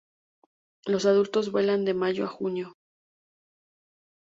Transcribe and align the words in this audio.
Los 0.87 1.05
adultos 1.05 1.51
vuelan 1.51 1.85
de 1.85 1.93
mayo 1.93 2.25
a 2.25 2.27
junio. 2.27 2.73